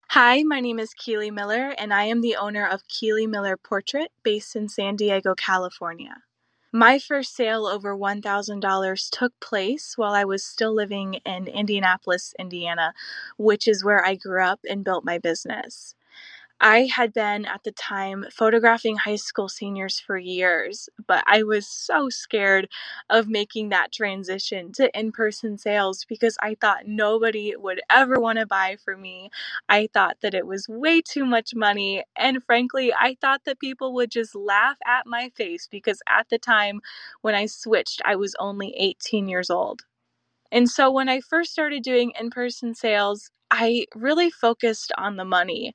Hi, 0.09 0.43
my 0.43 0.61
name 0.61 0.79
is 0.79 0.93
Keely 0.93 1.29
Miller, 1.29 1.75
and 1.77 1.93
I 1.93 2.05
am 2.05 2.21
the 2.21 2.37
owner 2.37 2.65
of 2.65 2.87
Keely 2.87 3.27
Miller 3.27 3.57
Portrait 3.57 4.11
based 4.23 4.55
in 4.55 4.69
San 4.69 4.95
Diego, 4.95 5.35
California. 5.35 6.23
My 6.71 6.99
first 6.99 7.35
sale 7.35 7.65
over 7.65 7.95
$1,000 7.95 9.09
took 9.11 9.37
place 9.41 9.97
while 9.97 10.13
I 10.13 10.23
was 10.23 10.45
still 10.45 10.73
living 10.73 11.15
in 11.25 11.47
Indianapolis, 11.47 12.33
Indiana, 12.39 12.93
which 13.37 13.67
is 13.67 13.83
where 13.83 14.05
I 14.05 14.15
grew 14.15 14.41
up 14.41 14.61
and 14.69 14.85
built 14.85 15.03
my 15.03 15.17
business. 15.17 15.95
I 16.61 16.85
had 16.85 17.13
been 17.13 17.45
at 17.45 17.63
the 17.63 17.71
time 17.73 18.25
photographing 18.31 18.95
high 18.95 19.17
school 19.17 19.49
seniors 19.49 19.99
for 19.99 20.17
years, 20.17 20.89
but 21.05 21.23
I 21.27 21.43
was 21.43 21.67
so 21.67 22.09
scared 22.09 22.69
of 23.09 23.27
making 23.27 23.69
that 23.69 23.91
transition 23.91 24.71
to 24.73 24.89
in 24.97 25.11
person 25.11 25.57
sales 25.57 26.05
because 26.07 26.37
I 26.41 26.55
thought 26.55 26.87
nobody 26.87 27.55
would 27.57 27.81
ever 27.89 28.19
want 28.19 28.39
to 28.39 28.45
buy 28.45 28.77
for 28.83 28.95
me. 28.95 29.29
I 29.67 29.89
thought 29.93 30.17
that 30.21 30.33
it 30.33 30.47
was 30.47 30.67
way 30.69 31.01
too 31.01 31.25
much 31.25 31.53
money. 31.53 32.03
And 32.15 32.41
frankly, 32.43 32.93
I 32.93 33.17
thought 33.19 33.41
that 33.45 33.59
people 33.59 33.93
would 33.95 34.09
just 34.09 34.33
laugh 34.33 34.77
at 34.87 35.05
my 35.05 35.29
face 35.35 35.67
because 35.69 36.01
at 36.07 36.29
the 36.29 36.39
time 36.39 36.79
when 37.21 37.35
I 37.35 37.47
switched, 37.47 38.01
I 38.05 38.15
was 38.15 38.33
only 38.39 38.73
18 38.77 39.27
years 39.27 39.49
old. 39.49 39.81
And 40.51 40.69
so 40.69 40.91
when 40.91 41.09
I 41.09 41.21
first 41.21 41.51
started 41.51 41.83
doing 41.83 42.13
in 42.19 42.29
person 42.29 42.75
sales, 42.75 43.29
I 43.51 43.85
really 43.95 44.29
focused 44.29 44.91
on 44.97 45.17
the 45.17 45.25
money. 45.25 45.73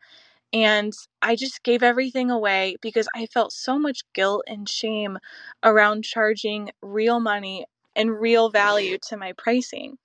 And 0.52 0.92
I 1.22 1.36
just 1.36 1.62
gave 1.62 1.82
everything 1.82 2.30
away 2.30 2.76
because 2.82 3.08
I 3.14 3.26
felt 3.26 3.52
so 3.52 3.78
much 3.78 4.00
guilt 4.14 4.44
and 4.46 4.68
shame 4.68 5.18
around 5.62 6.04
charging 6.04 6.70
real 6.82 7.20
money 7.20 7.66
and 7.94 8.20
real 8.20 8.50
value 8.50 8.98
to 9.08 9.16
my 9.16 9.32
pricing. 9.38 9.98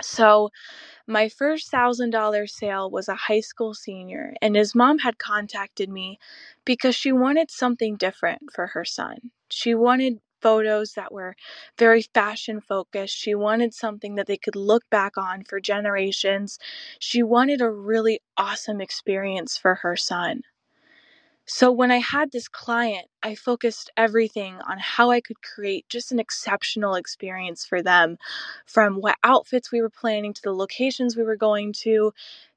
So, 0.00 0.50
my 1.06 1.28
first 1.28 1.70
$1,000 1.70 2.50
sale 2.52 2.90
was 2.90 3.08
a 3.08 3.14
high 3.16 3.40
school 3.40 3.74
senior, 3.74 4.34
and 4.42 4.56
his 4.56 4.74
mom 4.74 4.98
had 5.00 5.18
contacted 5.18 5.88
me 5.90 6.18
because 6.64 6.94
she 6.96 7.12
wanted 7.12 7.50
something 7.50 7.96
different 7.96 8.52
for 8.54 8.68
her 8.68 8.84
son. 8.84 9.30
She 9.50 9.74
wanted 9.74 10.20
photos 10.42 10.94
that 10.94 11.12
were 11.12 11.36
very 11.78 12.02
fashion 12.02 12.60
focused. 12.60 13.16
She 13.16 13.34
wanted 13.34 13.74
something 13.74 14.16
that 14.16 14.26
they 14.26 14.36
could 14.38 14.56
look 14.56 14.88
back 14.90 15.16
on 15.16 15.44
for 15.44 15.60
generations. 15.60 16.58
She 16.98 17.22
wanted 17.22 17.60
a 17.60 17.70
really 17.70 18.20
awesome 18.36 18.80
experience 18.80 19.56
for 19.56 19.76
her 19.76 19.96
son. 19.96 20.42
So, 21.46 21.70
when 21.70 21.92
I 21.92 21.98
had 21.98 22.32
this 22.32 22.48
client, 22.48 23.06
I 23.22 23.34
focused 23.36 23.90
everything 23.96 24.56
on 24.62 24.78
how 24.80 25.10
I 25.12 25.20
could 25.20 25.40
create 25.42 25.88
just 25.88 26.10
an 26.10 26.18
exceptional 26.18 26.94
experience 26.96 27.64
for 27.64 27.80
them 27.82 28.16
from 28.66 28.96
what 28.96 29.18
outfits 29.22 29.70
we 29.70 29.80
were 29.80 29.90
planning 29.90 30.32
to 30.34 30.42
the 30.42 30.52
locations 30.54 31.16
we 31.16 31.22
were 31.24 31.36
going 31.36 31.72
to, 31.84 32.12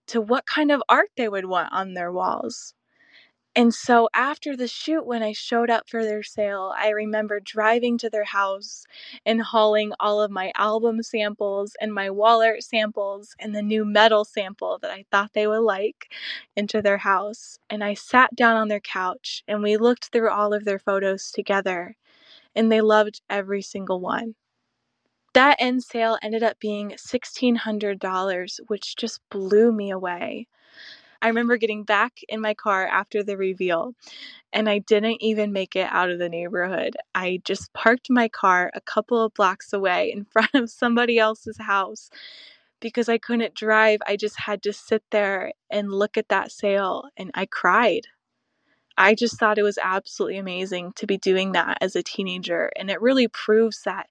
to 0.08 0.20
what 0.22 0.48
kind 0.48 0.72
of 0.72 0.82
art 0.90 1.10
they 1.18 1.28
would 1.30 1.46
want 1.46 1.74
on 1.74 1.94
their 1.94 2.12
walls. 2.12 2.74
And 3.56 3.74
so 3.74 4.10
after 4.14 4.56
the 4.56 4.68
shoot, 4.68 5.06
when 5.06 5.24
I 5.24 5.32
showed 5.34 5.70
up 5.70 5.90
for 5.90 6.04
their 6.04 6.24
sale, 6.24 6.74
I 6.78 6.90
remember 6.90 7.40
driving 7.40 7.98
to 8.00 8.10
their 8.10 8.24
house 8.26 8.86
and 9.26 9.42
hauling 9.42 9.94
all 10.00 10.22
of 10.22 10.32
my 10.32 10.52
album 10.56 11.02
samples 11.04 11.76
and 11.80 11.94
my 11.94 12.10
wall 12.10 12.42
art 12.44 12.64
samples 12.64 13.36
and 13.40 13.56
the 13.56 13.62
new 13.62 13.86
metal 13.86 14.26
sample 14.26 14.78
that 14.80 14.92
I 14.92 15.06
thought 15.12 15.34
they 15.34 15.48
would 15.48 15.60
like 15.62 16.12
into 16.56 16.82
their 16.82 16.98
house. 17.00 17.60
And 17.70 17.84
I 17.84 17.94
sat 17.94 18.36
down 18.36 18.58
on 18.58 18.68
their 18.70 18.80
couch 18.82 19.44
and 19.48 19.64
we 19.64 19.78
looked 19.78 20.06
through 20.08 20.32
all 20.32 20.54
of 20.54 20.66
their 20.66 20.80
photos 20.80 21.32
together, 21.32 21.96
and 22.56 22.72
they 22.72 22.82
loved 22.82 23.22
every 23.30 23.62
single 23.64 24.00
one. 24.02 24.36
That 25.34 25.58
end 25.60 25.84
sale 25.84 26.18
ended 26.24 26.42
up 26.44 26.60
being 26.60 26.94
$1,600, 26.98 28.60
which 28.68 28.96
just 28.96 29.22
blew 29.30 29.72
me 29.72 29.92
away. 29.92 30.48
I 31.22 31.28
remember 31.30 31.58
getting 31.58 31.84
back 31.84 32.20
in 32.30 32.42
my 32.42 32.54
car 32.54 32.88
after 32.88 33.24
the 33.24 33.38
reveal 33.38 33.94
and 34.54 34.70
I 34.70 34.80
didn't 34.80 35.22
even 35.22 35.52
make 35.52 35.76
it 35.76 35.88
out 35.92 36.10
of 36.10 36.20
the 36.20 36.30
neighborhood. 36.30 36.96
I 37.14 37.42
just 37.46 37.74
parked 37.74 38.10
my 38.10 38.28
car 38.28 38.72
a 38.74 38.82
couple 38.82 39.22
of 39.22 39.34
blocks 39.34 39.74
away 39.74 40.12
in 40.12 40.26
front 40.32 40.54
of 40.54 40.70
somebody 40.70 41.20
else's 41.20 41.58
house 41.60 42.10
because 42.80 43.10
I 43.10 43.18
couldn't 43.18 43.56
drive. 43.56 44.00
I 44.08 44.16
just 44.18 44.40
had 44.42 44.64
to 44.64 44.74
sit 44.74 45.04
there 45.12 45.54
and 45.70 45.92
look 45.92 46.18
at 46.18 46.30
that 46.30 46.52
sale 46.52 47.06
and 47.18 47.32
I 47.36 47.46
cried. 47.46 48.08
I 48.98 49.16
just 49.16 49.40
thought 49.40 49.58
it 49.58 49.64
was 49.64 49.80
absolutely 49.82 50.38
amazing 50.38 50.94
to 50.98 51.08
be 51.08 51.18
doing 51.18 51.52
that 51.54 51.78
as 51.82 51.96
a 51.96 52.04
teenager. 52.04 52.72
And 52.78 52.90
it 52.90 53.02
really 53.02 53.28
proves 53.28 53.82
that 53.84 54.08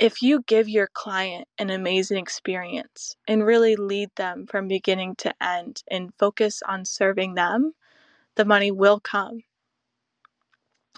if 0.00 0.22
you 0.22 0.42
give 0.46 0.68
your 0.68 0.88
client 0.94 1.46
an 1.58 1.68
amazing 1.68 2.16
experience 2.16 3.14
and 3.28 3.44
really 3.44 3.76
lead 3.76 4.08
them 4.16 4.46
from 4.46 4.66
beginning 4.66 5.14
to 5.16 5.34
end 5.42 5.82
and 5.90 6.14
focus 6.18 6.62
on 6.66 6.86
serving 6.86 7.34
them, 7.34 7.72
the 8.36 8.46
money 8.46 8.70
will 8.70 8.98
come. 8.98 9.40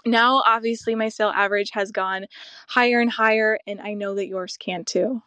Now, 0.05 0.41
obviously, 0.45 0.95
my 0.95 1.09
sale 1.09 1.33
average 1.35 1.71
has 1.73 1.91
gone 1.91 2.27
higher 2.69 3.01
and 3.01 3.11
higher, 3.11 3.59
and 3.67 3.81
I 3.81 3.93
know 3.93 4.15
that 4.15 4.27
yours 4.27 4.57
can 4.57 4.85
too. 4.85 5.21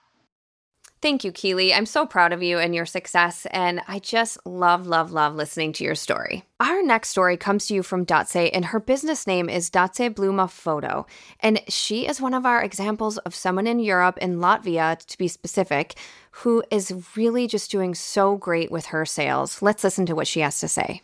Thank 1.02 1.24
you, 1.24 1.30
Keely. 1.30 1.74
I'm 1.74 1.84
so 1.84 2.06
proud 2.06 2.32
of 2.32 2.42
you 2.42 2.58
and 2.58 2.74
your 2.74 2.86
success, 2.86 3.46
and 3.50 3.82
I 3.86 3.98
just 3.98 4.38
love, 4.46 4.86
love, 4.86 5.12
love 5.12 5.34
listening 5.34 5.74
to 5.74 5.84
your 5.84 5.94
story. 5.94 6.42
Our 6.58 6.82
next 6.82 7.10
story 7.10 7.36
comes 7.36 7.66
to 7.66 7.74
you 7.74 7.82
from 7.82 8.04
Dace, 8.04 8.50
and 8.52 8.64
her 8.64 8.80
business 8.80 9.26
name 9.26 9.50
is 9.50 9.68
Dace 9.68 10.08
Bluma 10.14 10.50
Photo. 10.50 11.06
And 11.40 11.60
she 11.68 12.08
is 12.08 12.20
one 12.20 12.32
of 12.32 12.46
our 12.46 12.62
examples 12.62 13.18
of 13.18 13.34
someone 13.34 13.66
in 13.66 13.78
Europe, 13.78 14.16
in 14.18 14.38
Latvia 14.38 14.98
to 14.98 15.18
be 15.18 15.28
specific, 15.28 15.94
who 16.30 16.64
is 16.70 17.12
really 17.14 17.46
just 17.46 17.70
doing 17.70 17.94
so 17.94 18.36
great 18.36 18.70
with 18.70 18.86
her 18.86 19.04
sales. 19.04 19.60
Let's 19.60 19.84
listen 19.84 20.06
to 20.06 20.14
what 20.14 20.26
she 20.26 20.40
has 20.40 20.58
to 20.60 20.68
say. 20.68 21.02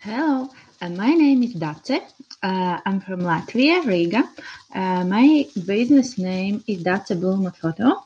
Hello, 0.00 0.48
uh, 0.80 0.88
my 0.88 1.12
name 1.12 1.42
is 1.42 1.54
Dace. 1.54 2.00
Uh, 2.42 2.80
I'm 2.86 3.00
from 3.00 3.20
Latvia, 3.20 3.84
Riga. 3.84 4.28
Uh, 4.74 5.04
my 5.04 5.46
business 5.66 6.16
name 6.16 6.64
is 6.66 6.82
Dace 6.82 7.10
Bluma 7.10 7.54
Photo. 7.54 8.02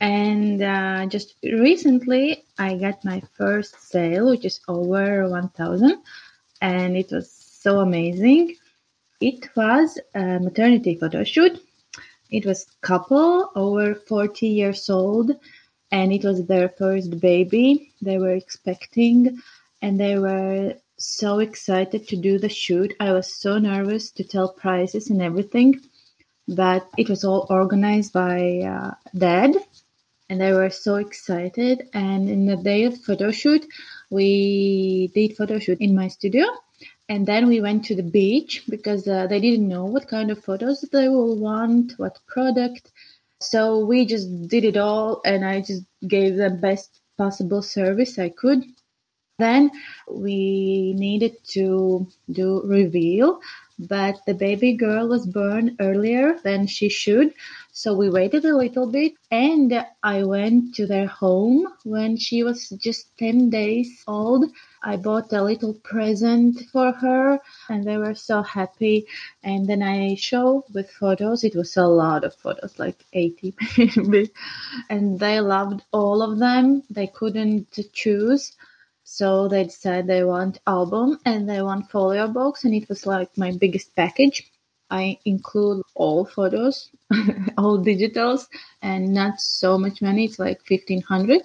And 0.00 0.62
uh, 0.62 1.06
just 1.06 1.34
recently, 1.42 2.44
I 2.58 2.76
got 2.76 3.04
my 3.04 3.22
first 3.36 3.80
sale, 3.80 4.30
which 4.30 4.44
is 4.44 4.60
over 4.66 5.28
1000 5.28 6.02
and 6.62 6.96
it 6.96 7.12
was 7.12 7.30
so 7.30 7.80
amazing. 7.80 8.56
It 9.20 9.48
was 9.54 9.98
a 10.14 10.40
maternity 10.40 10.96
photo 10.96 11.22
shoot. 11.24 11.60
It 12.30 12.46
was 12.46 12.66
couple 12.80 13.50
over 13.54 13.94
40 13.94 14.48
years 14.48 14.88
old 14.88 15.32
and 15.92 16.12
it 16.12 16.24
was 16.24 16.46
their 16.46 16.68
first 16.68 17.20
baby 17.20 17.92
they 18.00 18.18
were 18.18 18.34
expecting 18.34 19.42
and 19.82 19.98
they 19.98 20.18
were 20.18 20.74
so 21.00 21.38
excited 21.38 22.08
to 22.08 22.16
do 22.16 22.38
the 22.38 22.48
shoot. 22.48 22.94
I 23.00 23.12
was 23.12 23.34
so 23.34 23.58
nervous 23.58 24.10
to 24.12 24.24
tell 24.24 24.52
prices 24.52 25.10
and 25.10 25.22
everything, 25.22 25.80
but 26.46 26.88
it 26.98 27.08
was 27.08 27.24
all 27.24 27.46
organized 27.48 28.12
by 28.12 28.60
uh, 28.60 28.94
dad 29.16 29.56
and 30.28 30.40
they 30.40 30.52
were 30.52 30.70
so 30.70 30.96
excited. 30.96 31.88
And 31.92 32.28
in 32.28 32.46
the 32.46 32.56
day 32.56 32.84
of 32.84 33.02
photo 33.02 33.30
shoot, 33.30 33.66
we 34.10 35.10
did 35.14 35.36
photo 35.36 35.58
shoot 35.58 35.80
in 35.80 35.94
my 35.94 36.08
studio. 36.08 36.44
And 37.08 37.26
then 37.26 37.48
we 37.48 37.60
went 37.60 37.86
to 37.86 37.96
the 37.96 38.04
beach 38.04 38.62
because 38.68 39.08
uh, 39.08 39.26
they 39.26 39.40
didn't 39.40 39.66
know 39.66 39.86
what 39.86 40.06
kind 40.06 40.30
of 40.30 40.44
photos 40.44 40.82
they 40.92 41.08
will 41.08 41.36
want, 41.36 41.94
what 41.98 42.20
product. 42.26 42.92
So 43.40 43.84
we 43.84 44.06
just 44.06 44.48
did 44.48 44.64
it 44.64 44.76
all 44.76 45.20
and 45.24 45.44
I 45.44 45.62
just 45.62 45.82
gave 46.06 46.36
the 46.36 46.50
best 46.50 47.00
possible 47.18 47.62
service 47.62 48.18
I 48.18 48.28
could. 48.28 48.62
Then 49.40 49.70
we 50.08 50.94
needed 50.96 51.42
to 51.54 52.06
do 52.30 52.62
reveal, 52.64 53.40
but 53.78 54.16
the 54.26 54.34
baby 54.34 54.74
girl 54.74 55.08
was 55.08 55.26
born 55.26 55.76
earlier 55.80 56.38
than 56.44 56.66
she 56.66 56.88
should. 56.88 57.34
So 57.72 57.94
we 57.94 58.10
waited 58.10 58.44
a 58.44 58.56
little 58.56 58.86
bit 58.86 59.14
and 59.30 59.84
I 60.02 60.24
went 60.24 60.74
to 60.76 60.86
their 60.86 61.06
home 61.06 61.66
when 61.84 62.16
she 62.16 62.42
was 62.42 62.68
just 62.70 63.16
10 63.18 63.50
days 63.50 64.04
old 64.06 64.44
I 64.82 64.96
bought 64.96 65.32
a 65.32 65.42
little 65.42 65.74
present 65.74 66.58
for 66.72 66.92
her 66.92 67.38
and 67.68 67.84
they 67.84 67.98
were 67.98 68.14
so 68.14 68.42
happy. 68.42 69.06
And 69.42 69.66
then 69.66 69.82
I 69.82 70.14
show 70.14 70.64
with 70.72 70.90
photos. 70.90 71.44
It 71.44 71.54
was 71.54 71.76
a 71.76 71.86
lot 71.86 72.24
of 72.24 72.34
photos, 72.34 72.78
like 72.78 73.04
80 73.12 73.54
maybe. 73.78 74.30
and 74.88 75.18
they 75.18 75.40
loved 75.40 75.82
all 75.92 76.22
of 76.22 76.38
them. 76.38 76.82
They 76.88 77.08
couldn't 77.08 77.78
choose. 77.92 78.52
So 79.12 79.48
they 79.48 79.64
decided 79.64 80.06
they 80.06 80.22
want 80.22 80.60
album 80.68 81.18
and 81.24 81.48
they 81.50 81.62
want 81.62 81.90
folio 81.90 82.28
box. 82.28 82.62
And 82.64 82.72
it 82.72 82.88
was 82.88 83.06
like 83.06 83.36
my 83.36 83.50
biggest 83.50 83.96
package. 83.96 84.52
I 84.88 85.18
include 85.24 85.82
all 85.96 86.24
photos, 86.24 86.90
all 87.58 87.78
digitals 87.78 88.46
and 88.82 89.12
not 89.12 89.40
so 89.40 89.76
much 89.78 90.00
money. 90.00 90.26
It's 90.26 90.38
like 90.38 90.60
1500 90.68 91.42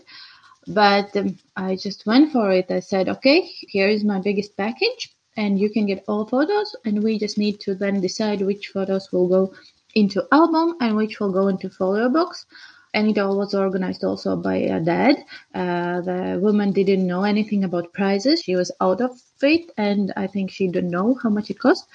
but 0.67 1.15
um, 1.15 1.37
I 1.55 1.75
just 1.75 2.05
went 2.05 2.31
for 2.31 2.51
it. 2.51 2.71
I 2.71 2.79
said, 2.79 3.09
okay, 3.09 3.41
here 3.41 3.87
is 3.87 4.03
my 4.03 4.19
biggest 4.19 4.57
package, 4.57 5.13
and 5.37 5.59
you 5.59 5.69
can 5.69 5.85
get 5.85 6.03
all 6.07 6.25
photos, 6.25 6.75
and 6.85 7.03
we 7.03 7.19
just 7.19 7.37
need 7.37 7.59
to 7.61 7.75
then 7.75 8.01
decide 8.01 8.41
which 8.41 8.69
photos 8.69 9.11
will 9.11 9.27
go 9.27 9.53
into 9.93 10.23
album 10.31 10.75
and 10.81 10.95
which 10.95 11.19
will 11.19 11.31
go 11.31 11.47
into 11.47 11.69
folio 11.69 12.09
box. 12.09 12.45
And 12.95 13.09
it 13.09 13.19
all 13.19 13.37
was 13.37 13.53
organized 13.53 14.03
also 14.03 14.35
by 14.35 14.55
a 14.55 14.79
dad. 14.79 15.17
Uh, 15.53 16.01
the 16.01 16.39
woman 16.41 16.71
didn't 16.71 17.05
know 17.05 17.23
anything 17.23 17.63
about 17.63 17.93
prices. 17.93 18.41
She 18.41 18.55
was 18.55 18.71
out 18.81 19.01
of 19.01 19.11
it, 19.41 19.69
and 19.77 20.11
I 20.15 20.27
think 20.27 20.49
she 20.49 20.67
didn't 20.67 20.89
know 20.89 21.13
how 21.21 21.29
much 21.29 21.51
it 21.51 21.59
cost. 21.59 21.85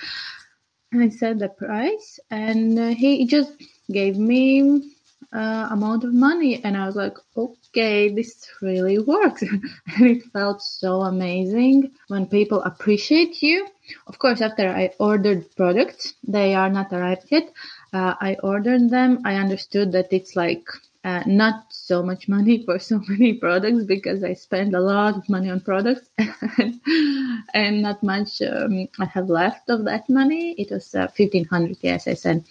And 0.93 1.03
I 1.03 1.09
said 1.09 1.39
the 1.39 1.49
price, 1.49 2.21
and 2.31 2.79
uh, 2.79 2.89
he 2.89 3.27
just 3.27 3.53
gave 3.91 4.19
me 4.19 4.93
uh, 5.33 5.69
amount 5.71 6.05
of 6.05 6.13
money, 6.13 6.63
and 6.65 6.77
I 6.77 6.87
was 6.87 6.97
like, 6.97 7.17
okay 7.37 8.09
this 8.09 8.51
really 8.61 8.99
works. 8.99 9.43
and 9.97 10.07
it 10.07 10.25
felt 10.33 10.63
so 10.63 11.03
amazing 11.03 11.93
when 12.09 12.27
people 12.27 12.63
appreciate 12.63 13.43
you. 13.43 13.67
Of 14.07 14.19
course, 14.19 14.41
after 14.41 14.69
I 14.69 14.91
ordered 14.99 15.55
products, 15.57 16.15
they 16.27 16.55
are 16.55 16.71
not 16.71 16.93
arrived 16.93 17.27
yet. 17.31 17.53
Uh, 17.93 18.15
I 18.21 18.37
ordered 18.43 18.91
them. 18.91 19.21
I 19.25 19.37
understood 19.37 19.93
that 19.93 20.13
it's 20.13 20.37
like 20.37 20.67
uh, 21.05 21.23
not 21.27 21.65
so 21.71 22.03
much 22.03 22.29
money 22.29 22.63
for 22.65 22.79
so 22.79 23.01
many 23.09 23.35
products 23.35 23.85
because 23.85 24.23
I 24.23 24.35
spend 24.35 24.75
a 24.75 24.81
lot 24.81 25.17
of 25.17 25.29
money 25.29 25.51
on 25.51 25.61
products 25.61 26.09
and 27.55 27.83
not 27.83 28.03
much 28.03 28.43
um, 28.43 28.89
I 28.99 29.07
have 29.07 29.29
left 29.31 29.71
of 29.71 29.85
that 29.85 30.09
money. 30.09 30.55
It 30.59 30.71
was 30.71 30.95
uh, 30.95 31.09
1500, 31.15 31.79
yes, 31.83 32.07
I 32.07 32.15
said. 32.15 32.45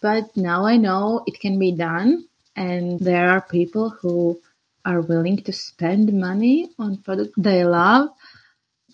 But 0.00 0.36
now 0.36 0.66
I 0.66 0.76
know 0.76 1.22
it 1.26 1.40
can 1.40 1.58
be 1.58 1.72
done. 1.72 2.26
And 2.56 3.00
there 3.00 3.30
are 3.30 3.40
people 3.40 3.90
who 3.90 4.40
are 4.84 5.00
willing 5.00 5.38
to 5.44 5.52
spend 5.52 6.12
money 6.12 6.70
on 6.78 6.98
products 6.98 7.32
they 7.36 7.64
love. 7.64 8.10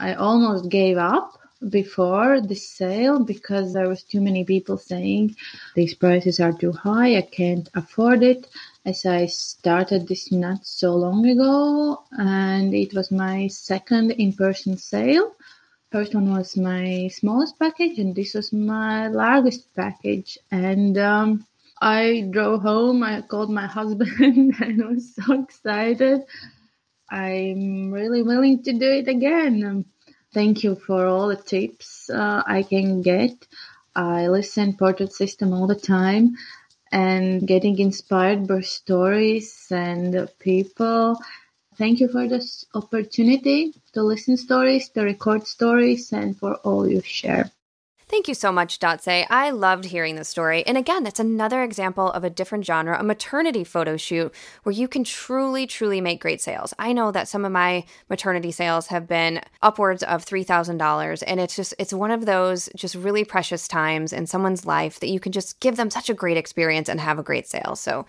I 0.01 0.15
almost 0.15 0.71
gave 0.71 0.97
up 0.99 1.33
before 1.69 2.41
the 2.41 2.55
sale 2.55 3.19
because 3.19 3.73
there 3.73 3.89
was 3.89 4.03
too 4.05 4.21
many 4.21 4.45
people 4.45 4.79
saying 4.79 5.35
these 5.75 5.95
prices 5.95 6.39
are 6.41 6.53
too 6.53 6.73
high, 6.73 7.17
I 7.17 7.23
can't 7.23 7.69
afford 7.75 8.23
it. 8.23 8.47
As 8.85 9.05
I 9.05 9.27
started 9.27 10.07
this 10.07 10.31
not 10.33 10.65
so 10.65 10.95
long 10.95 11.27
ago 11.27 12.05
and 12.13 12.73
it 12.75 12.95
was 12.95 13.11
my 13.11 13.49
second 13.49 14.13
in-person 14.13 14.79
sale. 14.79 15.35
First 15.91 16.15
one 16.15 16.31
was 16.31 16.57
my 16.57 17.09
smallest 17.13 17.59
package 17.59 17.99
and 17.99 18.15
this 18.15 18.35
was 18.35 18.53
my 18.53 19.09
largest 19.09 19.75
package 19.75 20.39
and 20.51 20.97
um, 20.99 21.47
I 21.81 22.29
drove 22.31 22.63
home. 22.63 23.03
I 23.03 23.23
called 23.23 23.51
my 23.51 23.67
husband 23.79 24.55
and 24.61 24.83
I 24.83 24.87
was 24.87 25.15
so 25.15 25.43
excited. 25.43 26.23
I'm 27.11 27.91
really 27.91 28.23
willing 28.23 28.63
to 28.63 28.73
do 28.73 28.91
it 28.91 29.09
again. 29.09 29.85
Thank 30.39 30.63
you 30.63 30.77
for 30.77 31.05
all 31.07 31.27
the 31.27 31.43
tips 31.55 32.09
uh, 32.11 32.45
I 32.47 32.63
can 32.63 33.03
get. 33.03 33.35
I 33.97 34.29
listen 34.29 34.77
Portrait 34.77 35.13
System 35.13 35.53
all 35.53 35.67
the 35.67 35.75
time 35.75 36.37
and 36.93 37.45
getting 37.45 37.77
inspired 37.81 38.47
by 38.47 38.61
stories 38.61 39.67
and 39.73 40.29
people. 40.39 41.19
Thank 41.77 41.99
you 41.99 42.07
for 42.07 42.29
this 42.29 42.65
opportunity 42.73 43.75
to 43.95 44.05
listen 44.05 44.37
stories, 44.37 44.89
to 44.91 45.03
record 45.03 45.45
stories, 45.49 46.13
and 46.13 46.39
for 46.39 46.55
all 46.63 46.89
you 46.89 47.03
share. 47.03 47.51
Thank 48.19 48.27
you 48.27 48.35
so 48.35 48.51
much, 48.51 48.81
Dace. 48.81 49.27
I 49.31 49.51
loved 49.51 49.85
hearing 49.85 50.17
the 50.17 50.25
story. 50.25 50.67
And 50.67 50.77
again, 50.77 51.05
that's 51.05 51.21
another 51.21 51.63
example 51.63 52.11
of 52.11 52.25
a 52.25 52.31
different 52.31 52.67
genre, 52.67 52.99
a 52.99 53.05
maternity 53.05 53.63
photo 53.63 53.97
shoot 53.97 54.35
where 54.65 54.73
you 54.73 54.89
can 54.89 55.05
truly, 55.05 55.69
truly 55.69 56.01
make 56.01 56.21
great 56.21 56.41
sales. 56.41 56.75
I 56.81 56.93
know 56.93 57.13
that 57.13 57.29
some 57.29 57.45
of 57.45 57.53
my 57.53 57.85
maternity 58.11 58.51
sales 58.51 58.89
have 58.89 59.07
been 59.07 59.41
upwards 59.63 60.03
of 60.03 60.27
$3,000. 60.27 61.23
And 61.29 61.39
it's 61.39 61.55
just, 61.55 61.75
it's 61.79 61.93
one 61.93 62.11
of 62.11 62.27
those 62.27 62.69
just 62.75 62.97
really 62.97 63.25
precious 63.25 63.69
times 63.69 64.13
in 64.13 64.27
someone's 64.27 64.67
life 64.67 64.99
that 64.99 65.11
you 65.11 65.21
can 65.21 65.31
just 65.31 65.61
give 65.61 65.77
them 65.77 65.89
such 65.89 66.11
a 66.11 66.15
great 66.15 66.37
experience 66.37 66.89
and 66.89 66.99
have 66.99 67.21
a 67.21 67.23
great 67.23 67.47
sale. 67.47 67.77
So 67.77 68.05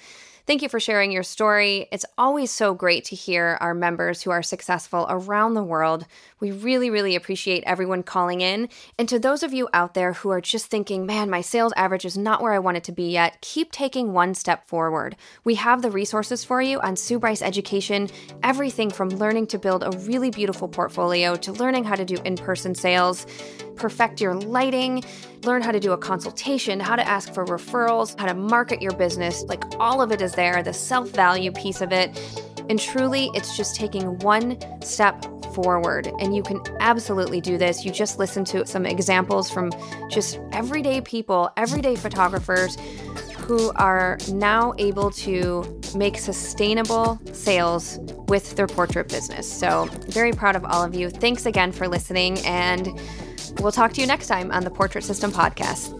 Thank 0.49 0.63
you 0.63 0.69
for 0.69 0.79
sharing 0.79 1.11
your 1.11 1.21
story. 1.21 1.87
It's 1.91 2.07
always 2.17 2.49
so 2.49 2.73
great 2.73 3.05
to 3.05 3.15
hear 3.15 3.59
our 3.61 3.75
members 3.75 4.23
who 4.23 4.31
are 4.31 4.41
successful 4.41 5.05
around 5.07 5.53
the 5.53 5.63
world. 5.63 6.07
We 6.39 6.49
really, 6.49 6.89
really 6.89 7.15
appreciate 7.15 7.63
everyone 7.67 8.01
calling 8.01 8.41
in. 8.41 8.67
And 8.97 9.07
to 9.09 9.19
those 9.19 9.43
of 9.43 9.53
you 9.53 9.69
out 9.73 9.93
there 9.93 10.13
who 10.13 10.31
are 10.31 10.41
just 10.41 10.65
thinking, 10.65 11.05
man, 11.05 11.29
my 11.29 11.41
sales 11.41 11.71
average 11.75 12.03
is 12.03 12.17
not 12.17 12.41
where 12.41 12.51
I 12.51 12.57
want 12.57 12.77
it 12.77 12.83
to 12.85 12.91
be 12.91 13.11
yet, 13.11 13.39
keep 13.41 13.71
taking 13.71 14.11
one 14.11 14.33
step 14.33 14.65
forward. 14.65 15.15
We 15.43 15.53
have 15.53 15.83
the 15.83 15.91
resources 15.91 16.43
for 16.43 16.63
you 16.63 16.79
on 16.79 16.95
Sue 16.95 17.19
Bryce 17.19 17.43
Education, 17.43 18.09
everything 18.41 18.89
from 18.89 19.09
learning 19.09 19.45
to 19.47 19.59
build 19.59 19.83
a 19.83 19.95
really 19.99 20.31
beautiful 20.31 20.67
portfolio 20.67 21.35
to 21.35 21.51
learning 21.51 21.83
how 21.83 21.93
to 21.93 22.05
do 22.05 22.17
in 22.25 22.35
person 22.35 22.73
sales 22.73 23.27
perfect 23.79 24.21
your 24.21 24.35
lighting, 24.35 25.03
learn 25.43 25.61
how 25.61 25.71
to 25.71 25.79
do 25.79 25.93
a 25.93 25.97
consultation, 25.97 26.79
how 26.79 26.95
to 26.95 27.07
ask 27.07 27.33
for 27.33 27.45
referrals, 27.45 28.19
how 28.19 28.27
to 28.27 28.33
market 28.33 28.81
your 28.81 28.93
business. 28.93 29.43
Like 29.43 29.63
all 29.79 30.01
of 30.01 30.11
it 30.11 30.21
is 30.21 30.33
there, 30.33 30.61
the 30.61 30.73
self 30.73 31.09
value 31.09 31.51
piece 31.51 31.81
of 31.81 31.91
it. 31.91 32.19
And 32.69 32.79
truly, 32.79 33.31
it's 33.33 33.57
just 33.57 33.75
taking 33.75 34.19
one 34.19 34.57
step 34.81 35.25
forward. 35.53 36.07
And 36.19 36.35
you 36.35 36.43
can 36.43 36.61
absolutely 36.79 37.41
do 37.41 37.57
this. 37.57 37.83
You 37.83 37.91
just 37.91 38.19
listen 38.19 38.45
to 38.45 38.65
some 38.67 38.85
examples 38.85 39.49
from 39.49 39.71
just 40.09 40.39
everyday 40.51 41.01
people, 41.01 41.49
everyday 41.57 41.95
photographers 41.95 42.77
who 43.39 43.71
are 43.75 44.17
now 44.31 44.73
able 44.77 45.09
to 45.09 45.81
make 45.95 46.19
sustainable 46.19 47.19
sales 47.33 47.97
with 48.27 48.55
their 48.55 48.67
portrait 48.67 49.09
business. 49.09 49.51
So, 49.51 49.85
very 50.09 50.31
proud 50.31 50.55
of 50.55 50.63
all 50.65 50.83
of 50.83 50.93
you. 50.93 51.09
Thanks 51.09 51.47
again 51.47 51.71
for 51.71 51.87
listening. 51.87 52.37
And 52.39 52.87
We'll 53.59 53.71
talk 53.71 53.93
to 53.93 54.01
you 54.01 54.07
next 54.07 54.27
time 54.27 54.51
on 54.51 54.63
the 54.63 54.69
Portrait 54.69 55.03
System 55.03 55.31
Podcast. 55.31 55.95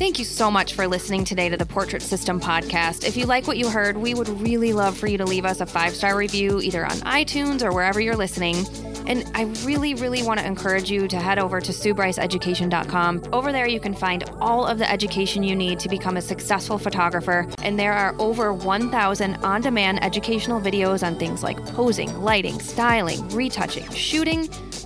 Thank 0.00 0.18
you 0.18 0.24
so 0.24 0.50
much 0.50 0.72
for 0.72 0.88
listening 0.88 1.26
today 1.26 1.50
to 1.50 1.58
the 1.58 1.66
Portrait 1.66 2.00
System 2.00 2.40
podcast. 2.40 3.06
If 3.06 3.18
you 3.18 3.26
like 3.26 3.46
what 3.46 3.58
you 3.58 3.68
heard, 3.68 3.98
we 3.98 4.14
would 4.14 4.30
really 4.40 4.72
love 4.72 4.96
for 4.96 5.06
you 5.06 5.18
to 5.18 5.26
leave 5.26 5.44
us 5.44 5.60
a 5.60 5.66
five 5.66 5.94
star 5.94 6.16
review 6.16 6.58
either 6.62 6.86
on 6.86 6.92
iTunes 7.00 7.62
or 7.62 7.70
wherever 7.70 8.00
you're 8.00 8.16
listening. 8.16 8.64
And 9.06 9.30
I 9.34 9.42
really, 9.66 9.94
really 9.94 10.22
want 10.22 10.40
to 10.40 10.46
encourage 10.46 10.90
you 10.90 11.06
to 11.08 11.20
head 11.20 11.38
over 11.38 11.60
to 11.60 11.72
SueBryceEducation.com. 11.72 13.24
Over 13.30 13.52
there, 13.52 13.68
you 13.68 13.78
can 13.78 13.92
find 13.92 14.24
all 14.40 14.64
of 14.64 14.78
the 14.78 14.90
education 14.90 15.42
you 15.42 15.54
need 15.54 15.78
to 15.80 15.88
become 15.90 16.16
a 16.16 16.22
successful 16.22 16.78
photographer. 16.78 17.46
And 17.58 17.78
there 17.78 17.92
are 17.92 18.14
over 18.18 18.54
1,000 18.54 19.36
on 19.44 19.60
demand 19.60 20.02
educational 20.02 20.62
videos 20.62 21.06
on 21.06 21.18
things 21.18 21.42
like 21.42 21.62
posing, 21.74 22.22
lighting, 22.22 22.58
styling, 22.60 23.28
retouching, 23.30 23.90
shooting 23.90 24.48